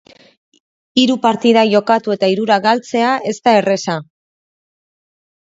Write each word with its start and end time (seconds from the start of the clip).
Hiru 1.01 1.17
partida 1.25 1.63
jokatu 1.73 2.15
eta 2.15 2.31
hirurak 2.33 2.65
galtzea, 2.65 3.13
ez 3.33 3.35
da 3.49 3.55
erraza. 3.61 4.01